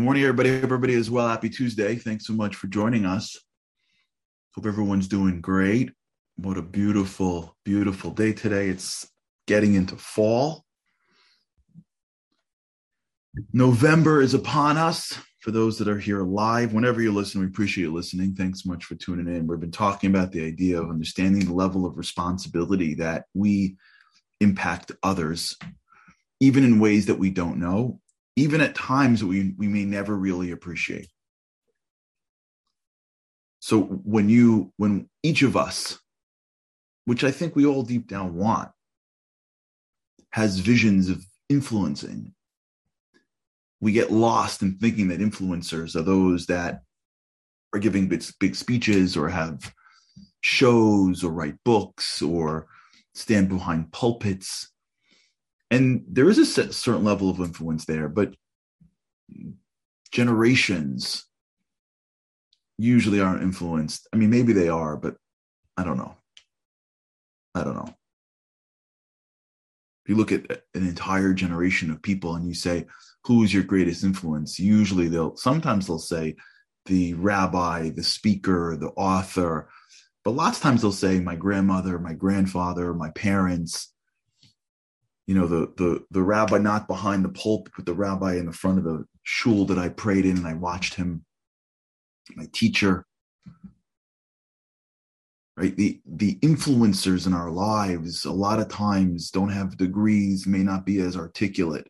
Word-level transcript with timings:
Good 0.00 0.06
morning, 0.06 0.22
everybody. 0.22 0.48
Everybody 0.48 0.94
is 0.94 1.10
well. 1.10 1.28
Happy 1.28 1.50
Tuesday. 1.50 1.94
Thanks 1.94 2.26
so 2.26 2.32
much 2.32 2.56
for 2.56 2.68
joining 2.68 3.04
us. 3.04 3.36
Hope 4.54 4.64
everyone's 4.64 5.08
doing 5.08 5.42
great. 5.42 5.90
What 6.36 6.56
a 6.56 6.62
beautiful, 6.62 7.54
beautiful 7.66 8.10
day 8.10 8.32
today. 8.32 8.70
It's 8.70 9.06
getting 9.46 9.74
into 9.74 9.96
fall. 9.96 10.64
November 13.52 14.22
is 14.22 14.32
upon 14.32 14.78
us. 14.78 15.18
For 15.40 15.50
those 15.50 15.76
that 15.76 15.88
are 15.88 15.98
here 15.98 16.22
live, 16.22 16.72
whenever 16.72 17.02
you 17.02 17.12
listen, 17.12 17.42
we 17.42 17.48
appreciate 17.48 17.84
you 17.84 17.92
listening. 17.92 18.34
Thanks 18.34 18.62
so 18.62 18.70
much 18.70 18.86
for 18.86 18.94
tuning 18.94 19.28
in. 19.28 19.46
We've 19.46 19.60
been 19.60 19.70
talking 19.70 20.08
about 20.08 20.32
the 20.32 20.46
idea 20.46 20.80
of 20.80 20.88
understanding 20.88 21.44
the 21.44 21.52
level 21.52 21.84
of 21.84 21.98
responsibility 21.98 22.94
that 22.94 23.26
we 23.34 23.76
impact 24.40 24.92
others, 25.02 25.58
even 26.40 26.64
in 26.64 26.80
ways 26.80 27.04
that 27.04 27.18
we 27.18 27.28
don't 27.28 27.58
know, 27.58 28.00
even 28.40 28.62
at 28.62 28.74
times 28.74 29.20
that 29.20 29.26
we, 29.26 29.54
we 29.58 29.68
may 29.68 29.84
never 29.84 30.16
really 30.16 30.50
appreciate. 30.50 31.08
So 33.58 33.82
when 33.82 34.30
you, 34.30 34.72
when 34.78 35.10
each 35.22 35.42
of 35.42 35.58
us, 35.58 35.98
which 37.04 37.22
I 37.22 37.32
think 37.32 37.54
we 37.54 37.66
all 37.66 37.82
deep 37.82 38.08
down 38.08 38.34
want, 38.34 38.70
has 40.30 40.58
visions 40.58 41.10
of 41.10 41.22
influencing, 41.50 42.32
we 43.82 43.92
get 43.92 44.10
lost 44.10 44.62
in 44.62 44.78
thinking 44.78 45.08
that 45.08 45.20
influencers 45.20 45.94
are 45.94 46.02
those 46.02 46.46
that 46.46 46.80
are 47.74 47.78
giving 47.78 48.08
big, 48.08 48.24
big 48.38 48.54
speeches 48.56 49.18
or 49.18 49.28
have 49.28 49.70
shows 50.40 51.22
or 51.22 51.30
write 51.30 51.56
books 51.62 52.22
or 52.22 52.68
stand 53.14 53.50
behind 53.50 53.92
pulpits 53.92 54.70
and 55.70 56.04
there 56.08 56.28
is 56.28 56.38
a 56.38 56.72
certain 56.72 57.04
level 57.04 57.30
of 57.30 57.40
influence 57.40 57.84
there 57.84 58.08
but 58.08 58.34
generations 60.10 61.26
usually 62.78 63.20
aren't 63.20 63.42
influenced. 63.42 64.08
I 64.12 64.16
mean 64.16 64.30
maybe 64.30 64.52
they 64.52 64.68
are 64.68 64.96
but 64.96 65.16
i 65.76 65.84
don't 65.84 65.98
know. 65.98 66.16
I 67.54 67.64
don't 67.64 67.74
know. 67.74 67.94
If 70.04 70.08
you 70.08 70.16
look 70.16 70.32
at 70.32 70.62
an 70.74 70.86
entire 70.86 71.32
generation 71.32 71.90
of 71.90 72.02
people 72.02 72.34
and 72.34 72.46
you 72.46 72.54
say 72.54 72.86
who 73.24 73.42
is 73.44 73.52
your 73.52 73.62
greatest 73.62 74.02
influence? 74.02 74.58
usually 74.58 75.08
they'll 75.08 75.36
sometimes 75.36 75.86
they'll 75.86 75.98
say 75.98 76.36
the 76.86 77.14
rabbi 77.14 77.90
the 77.90 78.02
speaker 78.02 78.76
the 78.76 78.88
author 78.96 79.68
but 80.24 80.30
lots 80.32 80.58
of 80.58 80.62
times 80.62 80.82
they'll 80.82 80.92
say 80.92 81.20
my 81.20 81.36
grandmother 81.36 81.98
my 81.98 82.14
grandfather 82.14 82.94
my 82.94 83.10
parents 83.10 83.92
you 85.30 85.36
know 85.36 85.46
the 85.46 85.72
the 85.76 86.04
the 86.10 86.22
rabbi 86.22 86.58
not 86.58 86.88
behind 86.88 87.24
the 87.24 87.28
pulpit 87.28 87.72
but 87.76 87.86
the 87.86 87.94
rabbi 87.94 88.34
in 88.34 88.46
the 88.46 88.52
front 88.52 88.78
of 88.78 88.84
the 88.84 89.04
shul 89.22 89.64
that 89.64 89.78
i 89.78 89.88
prayed 89.88 90.26
in 90.26 90.36
and 90.36 90.46
i 90.46 90.54
watched 90.54 90.94
him 90.94 91.24
my 92.36 92.46
teacher. 92.52 93.06
Right? 95.56 95.76
The 95.76 96.00
the 96.06 96.36
influencers 96.36 97.26
in 97.26 97.34
our 97.34 97.50
lives 97.50 98.24
a 98.24 98.32
lot 98.32 98.60
of 98.60 98.68
times 98.68 99.30
don't 99.30 99.50
have 99.50 99.76
degrees 99.76 100.46
may 100.46 100.62
not 100.62 100.86
be 100.86 101.00
as 101.00 101.16
articulate 101.16 101.86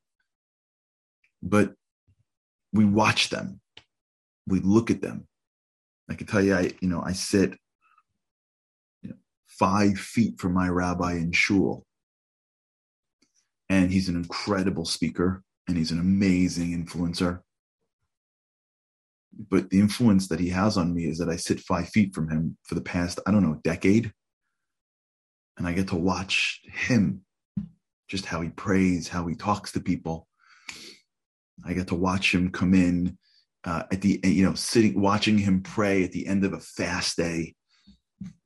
but 1.42 1.72
we 2.72 2.84
watch 2.84 3.30
them. 3.30 3.60
We 4.46 4.60
look 4.60 4.90
at 4.90 5.00
them. 5.00 5.26
I 6.10 6.14
can 6.14 6.26
tell 6.26 6.42
you 6.42 6.56
i 6.56 6.72
you 6.80 6.88
know 6.88 7.02
i 7.02 7.12
sit 7.12 7.56
you 9.02 9.10
know, 9.10 9.16
five 9.46 9.98
feet 9.98 10.40
from 10.40 10.52
my 10.52 10.68
rabbi 10.68 11.12
in 11.12 11.30
shul 11.32 11.86
and 13.70 13.92
he's 13.92 14.08
an 14.08 14.16
incredible 14.16 14.84
speaker 14.84 15.44
and 15.68 15.78
he's 15.78 15.92
an 15.92 16.00
amazing 16.00 16.76
influencer. 16.76 17.40
But 19.32 19.70
the 19.70 19.78
influence 19.78 20.26
that 20.28 20.40
he 20.40 20.48
has 20.48 20.76
on 20.76 20.92
me 20.92 21.04
is 21.04 21.18
that 21.18 21.30
i 21.30 21.36
sit 21.36 21.60
five 21.60 21.88
feet 21.88 22.12
from 22.12 22.28
him 22.28 22.58
for 22.64 22.74
the 22.74 22.80
past 22.82 23.20
i 23.26 23.30
don't 23.30 23.44
know 23.44 23.60
decade. 23.62 24.12
And 25.56 25.66
i 25.66 25.72
get 25.72 25.88
to 25.88 25.96
watch 25.96 26.60
him 26.64 27.22
just 28.08 28.26
how 28.26 28.40
he 28.40 28.50
prays 28.50 29.08
how 29.08 29.26
he 29.28 29.36
talks 29.36 29.72
to 29.72 29.80
people. 29.80 30.26
I 31.64 31.74
get 31.74 31.88
to 31.88 31.94
watch 31.94 32.34
him 32.34 32.50
come 32.50 32.74
in 32.74 33.16
uh, 33.62 33.84
at 33.92 34.00
the 34.00 34.18
you 34.24 34.44
know 34.44 34.54
sitting 34.54 35.00
watching 35.00 35.38
him 35.38 35.62
pray 35.62 36.02
at 36.02 36.10
the 36.10 36.26
end 36.26 36.44
of 36.44 36.52
a 36.52 36.60
fast 36.60 37.16
day 37.16 37.54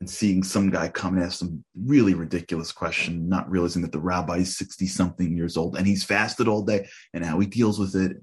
and 0.01 0.09
seeing 0.09 0.43
some 0.43 0.71
guy 0.71 0.89
come 0.89 1.17
and 1.17 1.25
ask 1.25 1.39
some 1.39 1.65
really 1.75 2.15
ridiculous 2.15 2.73
question, 2.73 3.29
not 3.29 3.51
realizing 3.51 3.83
that 3.83 3.93
the 3.93 3.99
rabbi 3.99 4.37
is 4.37 4.57
60 4.57 4.87
something 4.87 5.37
years 5.37 5.57
old 5.57 5.77
and 5.77 5.87
he's 5.87 6.05
fasted 6.05 6.47
all 6.47 6.63
day 6.63 6.89
and 7.13 7.25
how 7.25 7.39
he 7.41 7.47
deals 7.47 7.79
with 7.79 7.95
it. 7.95 8.17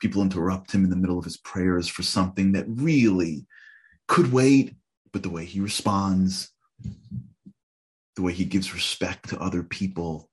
People 0.00 0.22
interrupt 0.22 0.72
him 0.72 0.84
in 0.84 0.90
the 0.90 0.96
middle 0.96 1.18
of 1.18 1.24
his 1.24 1.36
prayers 1.36 1.88
for 1.88 2.02
something 2.02 2.52
that 2.52 2.64
really 2.68 3.46
could 4.08 4.32
wait, 4.32 4.74
but 5.12 5.22
the 5.22 5.30
way 5.30 5.44
he 5.44 5.60
responds, 5.60 6.50
the 8.16 8.22
way 8.22 8.32
he 8.32 8.44
gives 8.44 8.74
respect 8.74 9.28
to 9.28 9.40
other 9.40 9.62
people, 9.62 10.30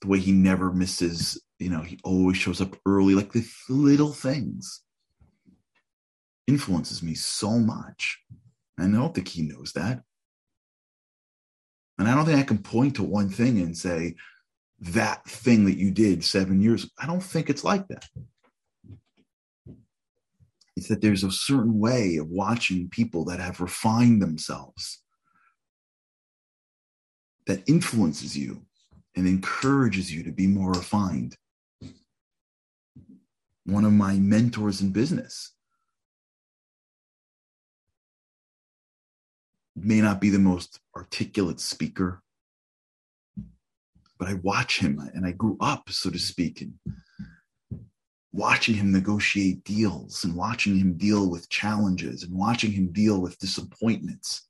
the 0.00 0.08
way 0.08 0.18
he 0.18 0.32
never 0.32 0.72
misses, 0.72 1.40
you 1.58 1.70
know, 1.70 1.80
he 1.80 1.98
always 2.04 2.36
shows 2.36 2.60
up 2.60 2.76
early, 2.84 3.14
like 3.14 3.32
the 3.32 3.46
little 3.68 4.12
things 4.12 4.82
influences 6.46 7.02
me 7.02 7.14
so 7.14 7.58
much. 7.58 8.18
I 8.82 8.98
don't 8.98 9.14
think 9.14 9.28
he 9.28 9.42
knows 9.42 9.72
that. 9.72 10.02
And 11.98 12.08
I 12.08 12.14
don't 12.14 12.24
think 12.24 12.38
I 12.38 12.42
can 12.42 12.58
point 12.58 12.96
to 12.96 13.02
one 13.02 13.28
thing 13.28 13.60
and 13.60 13.76
say, 13.76 14.16
that 14.80 15.24
thing 15.24 15.64
that 15.66 15.78
you 15.78 15.90
did 15.90 16.24
seven 16.24 16.60
years. 16.60 16.90
I 16.98 17.06
don't 17.06 17.22
think 17.22 17.48
it's 17.48 17.62
like 17.62 17.86
that. 17.88 18.04
It's 20.76 20.88
that 20.88 21.00
there's 21.00 21.22
a 21.22 21.30
certain 21.30 21.78
way 21.78 22.16
of 22.16 22.28
watching 22.28 22.88
people 22.88 23.26
that 23.26 23.38
have 23.38 23.60
refined 23.60 24.20
themselves 24.20 25.02
that 27.46 27.62
influences 27.68 28.36
you 28.36 28.62
and 29.14 29.26
encourages 29.26 30.12
you 30.12 30.24
to 30.24 30.32
be 30.32 30.46
more 30.46 30.72
refined. 30.72 31.36
One 33.64 33.84
of 33.84 33.92
my 33.92 34.14
mentors 34.14 34.80
in 34.80 34.90
business 34.90 35.52
may 39.76 40.00
not 40.00 40.20
be 40.20 40.30
the 40.30 40.38
most 40.38 40.80
articulate 40.96 41.60
speaker, 41.60 42.22
but 44.18 44.28
I 44.28 44.34
watch 44.34 44.78
him 44.78 44.98
and 45.14 45.26
I 45.26 45.32
grew 45.32 45.56
up, 45.60 45.90
so 45.90 46.10
to 46.10 46.18
speak, 46.18 46.60
and 46.60 46.74
watching 48.32 48.74
him 48.74 48.92
negotiate 48.92 49.62
deals 49.64 50.24
and 50.24 50.34
watching 50.34 50.76
him 50.76 50.96
deal 50.96 51.30
with 51.30 51.50
challenges 51.50 52.22
and 52.22 52.34
watching 52.34 52.72
him 52.72 52.92
deal 52.92 53.20
with 53.20 53.38
disappointments, 53.38 54.48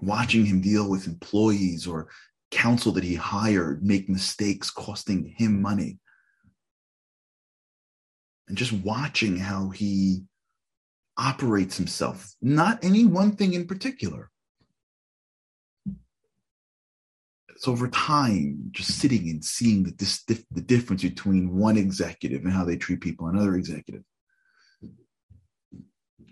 watching 0.00 0.44
him 0.44 0.60
deal 0.60 0.88
with 0.88 1.06
employees 1.06 1.86
or 1.86 2.08
counsel 2.50 2.92
that 2.92 3.04
he 3.04 3.14
hired 3.14 3.84
make 3.84 4.08
mistakes 4.08 4.70
costing 4.70 5.34
him 5.36 5.60
money. 5.60 5.98
And 8.48 8.56
just 8.56 8.72
watching 8.72 9.36
how 9.36 9.70
he 9.70 10.22
operates 11.18 11.76
himself, 11.76 12.34
not 12.42 12.84
any 12.84 13.04
one 13.04 13.32
thing 13.32 13.54
in 13.54 13.66
particular. 13.66 14.30
It's 17.50 17.66
over 17.66 17.88
time, 17.88 18.68
just 18.70 18.98
sitting 18.98 19.30
and 19.30 19.42
seeing 19.42 19.82
the, 19.82 19.92
dis- 19.92 20.24
the 20.24 20.60
difference 20.60 21.02
between 21.02 21.56
one 21.56 21.78
executive 21.78 22.44
and 22.44 22.52
how 22.52 22.66
they 22.66 22.76
treat 22.76 23.00
people, 23.00 23.28
another 23.28 23.54
executive. 23.54 24.02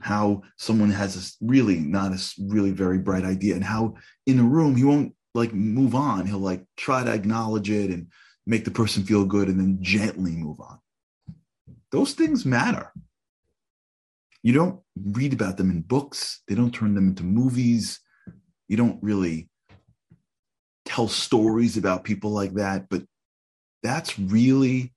How 0.01 0.43
someone 0.59 0.91
has 0.91 1.17
a 1.17 1.45
really 1.47 1.79
not 1.79 2.13
a 2.13 2.23
really 2.39 2.73
very 2.73 2.99
bright 2.99 3.25
idea, 3.25 3.55
and 3.55 3.65
how 3.65 3.95
in 4.27 4.39
a 4.39 4.43
room 4.45 4.77
he 4.77 4.85
won't 4.85 5.15
like 5.35 5.55
move 5.55 5.95
on. 5.95 6.27
He'll 6.27 6.39
like 6.39 6.63
try 6.77 7.03
to 7.03 7.11
acknowledge 7.11 7.71
it 7.71 7.91
and 7.91 8.09
make 8.47 8.67
the 8.67 8.71
person 8.71 9.05
feel 9.05 9.25
good, 9.25 9.49
and 9.49 9.59
then 9.59 9.79
gently 9.81 10.33
move 10.33 10.61
on. 10.61 10.79
Those 11.91 12.13
things 12.13 12.45
matter 12.45 12.93
you 14.45 14.53
don't 14.53 14.79
read 14.95 15.33
about 15.33 15.57
them 15.57 15.71
in 15.71 15.81
books. 15.81 16.43
They 16.47 16.55
don't 16.55 16.73
turn 16.73 16.95
them 16.95 17.09
into 17.09 17.25
movies. 17.25 17.99
You 18.69 18.77
don't 18.77 19.03
really 19.03 19.49
tell 20.85 21.09
stories 21.09 21.79
about 21.79 22.05
people 22.05 22.31
like 22.31 22.53
that 22.55 22.89
but 22.91 23.03
that's 23.83 24.19
really 24.19 24.93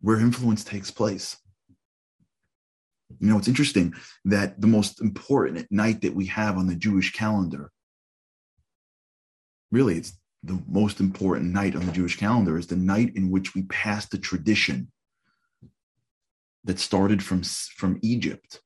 where 0.00 0.18
influence 0.18 0.64
takes 0.64 0.90
place. 0.90 1.36
You 3.20 3.28
know 3.28 3.38
it's 3.38 3.48
interesting 3.48 3.94
that 4.24 4.60
the 4.60 4.66
most 4.66 5.00
important 5.00 5.68
night 5.70 6.00
that 6.00 6.14
we 6.14 6.26
have 6.26 6.58
on 6.58 6.66
the 6.66 6.74
jewish 6.74 7.12
calendar 7.12 7.70
really 9.70 9.98
it's 9.98 10.18
the 10.42 10.60
most 10.66 10.98
important 10.98 11.52
night 11.52 11.76
on 11.76 11.86
the 11.86 11.92
jewish 11.92 12.16
calendar 12.16 12.58
is 12.58 12.66
the 12.66 12.76
night 12.76 13.12
in 13.14 13.30
which 13.30 13.54
we 13.54 13.62
pass 13.64 14.06
the 14.06 14.18
tradition 14.18 14.90
that 16.64 16.80
started 16.80 17.22
from 17.22 17.42
from 17.76 18.00
egypt 18.02 18.60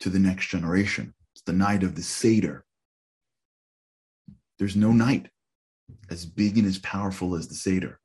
to 0.00 0.10
the 0.10 0.18
next 0.18 0.48
generation. 0.48 1.14
It's 1.34 1.42
the 1.42 1.52
night 1.52 1.82
of 1.82 1.94
the 1.94 2.02
Seder. 2.02 2.64
There's 4.58 4.76
no 4.76 4.92
night 4.92 5.28
as 6.10 6.26
big 6.26 6.58
and 6.58 6.66
as 6.66 6.78
powerful 6.78 7.34
as 7.34 7.48
the 7.48 7.54
Seder. 7.54 8.00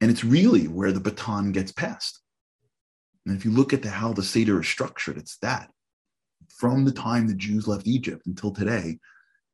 And 0.00 0.10
it's 0.10 0.24
really 0.24 0.68
where 0.68 0.92
the 0.92 1.00
baton 1.00 1.52
gets 1.52 1.72
passed. 1.72 2.20
And 3.26 3.36
if 3.36 3.44
you 3.44 3.50
look 3.50 3.72
at 3.72 3.82
the, 3.82 3.90
how 3.90 4.12
the 4.12 4.22
Seder 4.22 4.60
is 4.60 4.68
structured, 4.68 5.16
it's 5.16 5.38
that. 5.38 5.70
From 6.48 6.84
the 6.84 6.92
time 6.92 7.26
the 7.26 7.34
Jews 7.34 7.66
left 7.68 7.86
Egypt 7.86 8.26
until 8.26 8.52
today, 8.52 8.98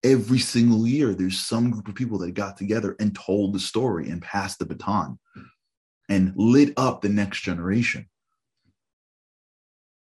every 0.02 0.38
single 0.38 0.86
year, 0.86 1.14
there's 1.14 1.38
some 1.38 1.70
group 1.70 1.88
of 1.88 1.94
people 1.94 2.18
that 2.18 2.32
got 2.32 2.56
together 2.56 2.96
and 2.98 3.14
told 3.14 3.52
the 3.52 3.60
story 3.60 4.08
and 4.08 4.22
passed 4.22 4.58
the 4.58 4.66
baton 4.66 5.18
and 6.08 6.32
lit 6.36 6.72
up 6.76 7.02
the 7.02 7.08
next 7.08 7.40
generation. 7.40 8.08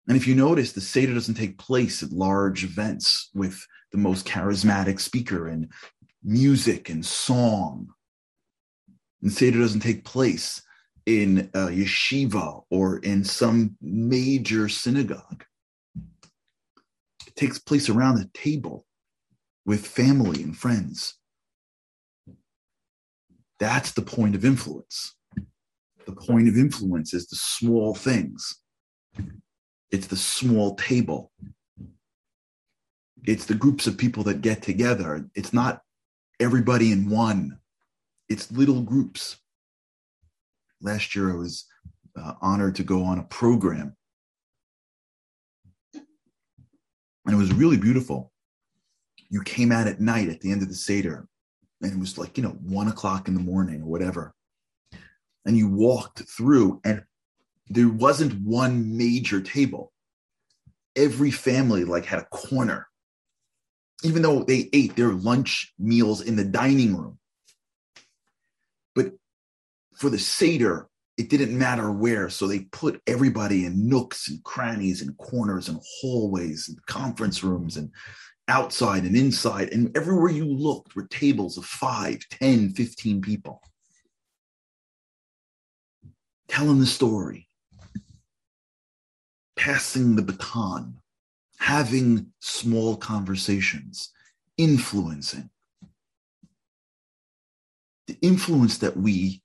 And 0.08 0.18
if 0.18 0.28
you 0.28 0.36
notice, 0.36 0.72
the 0.72 0.82
Seder 0.82 1.14
doesn't 1.14 1.36
take 1.36 1.58
place 1.58 2.02
at 2.02 2.12
large 2.12 2.64
events 2.64 3.30
with 3.34 3.66
the 3.92 3.98
most 3.98 4.26
charismatic 4.26 5.00
speaker 5.00 5.48
and 5.48 5.72
music 6.24 6.90
and 6.90 7.06
song. 7.06 7.90
And 9.22 9.32
Seder 9.32 9.60
doesn't 9.60 9.82
take 9.82 10.06
place 10.06 10.62
in 11.06 11.50
a 11.54 11.68
yeshiva 11.68 12.64
or 12.70 13.00
in 13.00 13.24
some 13.24 13.76
major 13.82 14.70
synagogue. 14.70 15.44
It 17.28 17.36
takes 17.36 17.60
place 17.60 17.90
around 17.90 18.16
the 18.16 18.30
table 18.34 18.86
with 19.66 19.86
family 19.86 20.44
and 20.44 20.58
friends. 20.58 21.16
That's 23.60 23.92
the 23.92 24.02
point 24.02 24.36
of 24.36 24.46
influence. 24.46 25.16
The 26.06 26.16
point 26.16 26.48
of 26.48 26.58
influence 26.58 27.14
is 27.14 27.28
the 27.28 27.36
small 27.36 27.94
things. 27.94 28.56
It's 29.92 30.08
the 30.08 30.16
small 30.16 30.76
table. 30.76 31.32
It's 33.26 33.46
the 33.46 33.56
groups 33.56 33.88
of 33.88 33.98
people 33.98 34.24
that 34.24 34.42
get 34.42 34.62
together. 34.62 35.30
It's 35.36 35.54
not 35.54 35.82
everybody 36.40 36.92
in 36.92 37.10
one, 37.10 37.60
it's 38.30 38.52
little 38.52 38.82
groups. 38.82 39.38
Last 40.82 41.16
year, 41.16 41.32
I 41.32 41.36
was 41.36 41.66
uh, 42.16 42.34
honored 42.42 42.76
to 42.76 42.84
go 42.84 43.04
on 43.04 43.20
a 43.20 43.24
program, 43.24 43.96
and 45.94 46.04
it 47.28 47.36
was 47.36 47.52
really 47.52 47.78
beautiful. 47.78 48.32
You 49.30 49.42
came 49.42 49.72
out 49.72 49.88
at 49.88 50.00
night 50.00 50.30
at 50.30 50.40
the 50.40 50.52
end 50.52 50.62
of 50.62 50.70
the 50.70 50.76
Seder, 50.76 51.28
and 51.82 51.92
it 51.92 52.00
was 52.00 52.18
like, 52.18 52.38
you 52.38 52.44
know, 52.44 52.58
one 52.62 52.88
o'clock 52.88 53.28
in 53.28 53.34
the 53.34 53.42
morning 53.42 53.82
or 53.82 53.88
whatever. 53.88 54.34
And 55.46 55.58
you 55.58 55.68
walked 55.68 56.24
through, 56.30 56.80
and 56.86 57.04
there 57.70 57.90
wasn't 57.90 58.42
one 58.42 58.98
major 58.98 59.42
table. 59.42 59.92
Every 60.96 61.32
family 61.32 61.86
like 61.86 62.06
had 62.06 62.20
a 62.20 62.26
corner, 62.26 62.88
even 64.04 64.22
though 64.22 64.44
they 64.44 64.70
ate 64.74 64.96
their 64.96 65.12
lunch 65.12 65.74
meals 65.78 66.22
in 66.22 66.36
the 66.36 66.44
dining 66.44 66.98
room. 66.98 67.20
But 68.96 69.14
for 69.96 70.10
the 70.10 70.18
Seder, 70.18 70.88
it 71.18 71.30
didn't 71.30 71.58
matter 71.58 71.92
where. 71.92 72.30
So 72.30 72.48
they 72.48 72.62
put 72.62 73.02
everybody 73.06 73.66
in 73.66 73.88
nooks 73.88 74.30
and 74.30 74.44
crannies 74.44 75.02
and 75.02 75.18
corners 75.18 75.70
and 75.70 75.80
hallways 76.02 76.70
and 76.70 76.84
conference 76.86 77.44
rooms 77.44 77.78
and 77.78 77.92
outside 78.48 79.04
and 79.04 79.16
inside. 79.16 79.70
And 79.72 79.96
everywhere 79.96 80.32
you 80.32 80.46
looked 80.46 80.96
were 80.96 81.08
tables 81.08 81.58
of 81.58 81.66
five, 81.66 82.20
ten, 82.32 82.72
fifteen 82.72 83.22
people 83.22 83.62
telling 86.48 86.80
the 86.80 86.86
story 86.86 87.49
passing 89.60 90.16
the 90.16 90.22
baton, 90.22 90.98
having 91.60 92.28
small 92.40 92.96
conversations, 92.96 94.10
influencing. 94.58 95.50
The 98.08 98.18
influence 98.22 98.78
that 98.80 98.96
we 98.96 99.42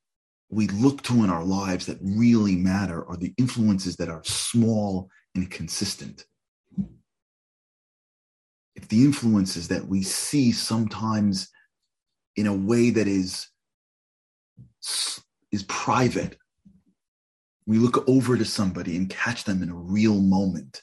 we 0.50 0.69
look 0.69 1.02
to 1.02 1.25
in 1.25 1.31
our 1.31 1.43
lives 1.43 1.87
that 1.87 1.99
really 2.00 2.55
matter 2.55 3.05
are 3.08 3.16
the 3.16 3.34
influences 3.38 3.96
that 3.96 4.08
are 4.08 4.22
small 4.22 5.11
and 5.34 5.50
consistent. 5.50 6.26
If 8.76 8.87
the 8.87 9.05
influences 9.05 9.66
that 9.69 9.84
we 9.88 10.02
see 10.05 10.52
sometimes 10.52 11.49
in 12.37 12.46
a 12.46 12.55
way 12.55 12.90
that 12.90 13.08
is 13.08 13.49
is 15.50 15.64
private 15.64 16.37
we 17.66 17.78
look 17.78 18.06
over 18.08 18.37
to 18.37 18.44
somebody 18.44 18.96
and 18.96 19.08
catch 19.08 19.44
them 19.44 19.62
in 19.62 19.70
a 19.70 19.75
real 19.75 20.20
moment. 20.20 20.82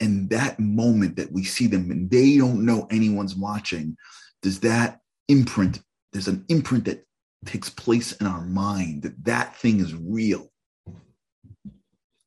And 0.00 0.28
that 0.30 0.58
moment 0.58 1.16
that 1.16 1.32
we 1.32 1.44
see 1.44 1.66
them 1.66 1.90
and 1.90 2.10
they 2.10 2.36
don't 2.36 2.64
know 2.64 2.86
anyone's 2.90 3.36
watching, 3.36 3.96
does 4.42 4.60
that 4.60 5.00
imprint, 5.28 5.80
there's 6.12 6.28
an 6.28 6.44
imprint 6.48 6.86
that 6.86 7.06
takes 7.46 7.68
place 7.70 8.12
in 8.12 8.26
our 8.26 8.42
mind 8.42 9.02
that 9.02 9.24
that 9.24 9.56
thing 9.56 9.80
is 9.80 9.94
real. 9.94 10.50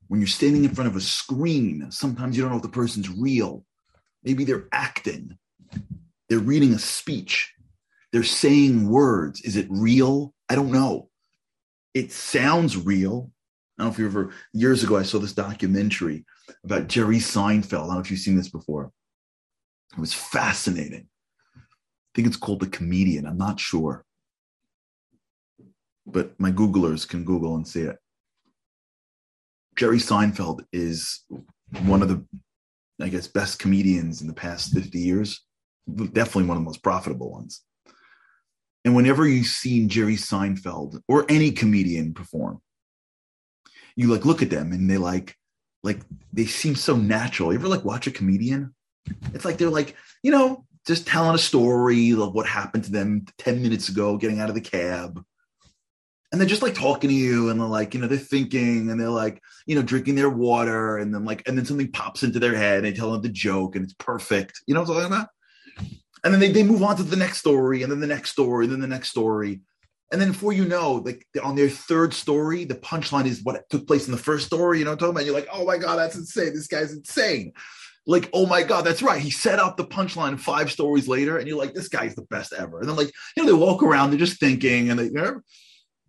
When 0.08 0.20
you're 0.20 0.26
standing 0.26 0.64
in 0.64 0.74
front 0.74 0.88
of 0.88 0.96
a 0.96 1.00
screen, 1.00 1.90
sometimes 1.90 2.36
you 2.36 2.42
don't 2.42 2.50
know 2.50 2.56
if 2.56 2.62
the 2.62 2.68
person's 2.70 3.10
real. 3.10 3.64
Maybe 4.24 4.44
they're 4.44 4.68
acting, 4.72 5.38
they're 6.28 6.38
reading 6.38 6.72
a 6.72 6.78
speech, 6.78 7.52
they're 8.12 8.24
saying 8.24 8.88
words. 8.88 9.42
Is 9.42 9.56
it 9.56 9.66
real? 9.68 10.34
I 10.48 10.54
don't 10.54 10.72
know. 10.72 11.10
It 11.94 12.10
sounds 12.12 12.76
real. 12.76 13.30
I 13.78 13.84
don't 13.84 13.90
know 13.90 13.92
if 13.92 13.98
you 14.00 14.06
ever 14.06 14.32
years 14.52 14.82
ago 14.82 14.96
I 14.96 15.02
saw 15.04 15.18
this 15.18 15.32
documentary 15.32 16.24
about 16.64 16.88
Jerry 16.88 17.18
Seinfeld. 17.18 17.84
I 17.84 17.86
don't 17.86 17.94
know 17.94 18.00
if 18.00 18.10
you've 18.10 18.18
seen 18.18 18.36
this 18.36 18.50
before. 18.50 18.90
It 19.92 20.00
was 20.00 20.12
fascinating. 20.12 21.08
I 21.56 22.10
think 22.14 22.26
it's 22.26 22.36
called 22.36 22.60
The 22.60 22.66
Comedian. 22.66 23.24
I'm 23.24 23.38
not 23.38 23.60
sure. 23.60 24.04
But 26.06 26.38
my 26.40 26.50
Googlers 26.50 27.06
can 27.08 27.24
Google 27.24 27.54
and 27.54 27.68
see 27.68 27.82
it. 27.82 27.98
Jerry 29.76 29.98
Seinfeld 29.98 30.64
is 30.72 31.24
one 31.84 32.02
of 32.02 32.08
the, 32.08 32.24
I 33.00 33.08
guess, 33.08 33.28
best 33.28 33.60
comedians 33.60 34.20
in 34.20 34.26
the 34.26 34.34
past 34.34 34.74
50 34.74 34.98
years. 34.98 35.44
Definitely 35.88 36.44
one 36.44 36.56
of 36.56 36.64
the 36.64 36.68
most 36.68 36.82
profitable 36.82 37.30
ones. 37.30 37.62
And 38.84 38.96
whenever 38.96 39.26
you've 39.26 39.46
seen 39.46 39.88
Jerry 39.88 40.16
Seinfeld 40.16 41.00
or 41.06 41.26
any 41.28 41.52
comedian 41.52 42.12
perform, 42.12 42.60
you 43.98 44.06
like 44.06 44.24
look 44.24 44.42
at 44.42 44.50
them 44.50 44.70
and 44.70 44.88
they 44.88 44.96
like 44.96 45.34
like 45.82 45.98
they 46.32 46.46
seem 46.46 46.76
so 46.76 46.94
natural. 46.94 47.52
You 47.52 47.58
ever 47.58 47.66
like 47.66 47.84
watch 47.84 48.06
a 48.06 48.12
comedian? 48.12 48.72
It's 49.34 49.44
like 49.44 49.58
they're 49.58 49.70
like, 49.70 49.96
you 50.22 50.30
know, 50.30 50.64
just 50.86 51.04
telling 51.06 51.34
a 51.34 51.38
story 51.38 52.12
of 52.12 52.32
what 52.32 52.46
happened 52.46 52.84
to 52.84 52.92
them 52.92 53.26
10 53.38 53.60
minutes 53.60 53.88
ago, 53.88 54.16
getting 54.16 54.38
out 54.38 54.50
of 54.50 54.54
the 54.54 54.60
cab. 54.60 55.20
And 56.30 56.40
they're 56.40 56.48
just 56.48 56.62
like 56.62 56.74
talking 56.74 57.10
to 57.10 57.14
you 57.14 57.48
and 57.48 57.58
they're 57.58 57.66
like, 57.66 57.92
you 57.92 58.00
know, 58.00 58.06
they're 58.06 58.18
thinking 58.18 58.88
and 58.88 59.00
they're 59.00 59.08
like, 59.08 59.42
you 59.66 59.74
know, 59.74 59.82
drinking 59.82 60.14
their 60.14 60.30
water 60.30 60.98
and 60.98 61.12
then 61.12 61.24
like, 61.24 61.48
and 61.48 61.58
then 61.58 61.64
something 61.64 61.90
pops 61.90 62.22
into 62.22 62.38
their 62.38 62.54
head 62.54 62.78
and 62.78 62.86
they 62.86 62.92
tell 62.92 63.10
them 63.10 63.22
the 63.22 63.28
joke 63.28 63.74
and 63.74 63.84
it's 63.84 63.94
perfect. 63.94 64.60
You 64.66 64.74
know 64.74 64.82
what 64.82 64.90
I'm 64.90 64.94
talking 64.94 65.12
about? 65.12 65.28
And 66.22 66.32
then 66.32 66.38
they, 66.38 66.52
they 66.52 66.62
move 66.62 66.84
on 66.84 66.96
to 66.96 67.02
the 67.02 67.16
next 67.16 67.38
story 67.38 67.82
and 67.82 67.90
then 67.90 68.00
the 68.00 68.06
next 68.06 68.30
story 68.30 68.66
and 68.66 68.72
then 68.72 68.80
the 68.80 68.86
next 68.86 69.08
story. 69.08 69.62
And 70.10 70.20
then 70.20 70.32
before 70.32 70.52
you 70.52 70.64
know, 70.64 70.94
like 70.94 71.26
on 71.42 71.54
their 71.54 71.68
third 71.68 72.14
story, 72.14 72.64
the 72.64 72.74
punchline 72.74 73.26
is 73.26 73.42
what 73.42 73.68
took 73.68 73.86
place 73.86 74.06
in 74.06 74.12
the 74.12 74.18
first 74.18 74.46
story. 74.46 74.78
You 74.78 74.84
know 74.84 74.92
what 74.92 74.94
I'm 74.94 74.98
talking 74.98 75.16
about? 75.16 75.24
You're 75.26 75.34
like, 75.34 75.48
oh 75.52 75.66
my 75.66 75.76
God, 75.76 75.96
that's 75.96 76.16
insane. 76.16 76.54
This 76.54 76.66
guy's 76.66 76.92
insane. 76.92 77.52
Like, 78.06 78.30
oh 78.32 78.46
my 78.46 78.62
God, 78.62 78.86
that's 78.86 79.02
right. 79.02 79.20
He 79.20 79.30
set 79.30 79.58
up 79.58 79.76
the 79.76 79.84
punchline 79.84 80.40
five 80.40 80.72
stories 80.72 81.08
later, 81.08 81.36
and 81.36 81.46
you're 81.46 81.58
like, 81.58 81.74
this 81.74 81.88
guy's 81.88 82.14
the 82.14 82.22
best 82.22 82.54
ever. 82.54 82.80
And 82.80 82.88
then, 82.88 82.96
like, 82.96 83.12
you 83.36 83.42
know, 83.42 83.46
they 83.46 83.52
walk 83.52 83.82
around, 83.82 84.10
they're 84.10 84.18
just 84.18 84.40
thinking, 84.40 84.88
and 84.88 84.98
they, 84.98 85.04
you 85.04 85.12
know, 85.12 85.42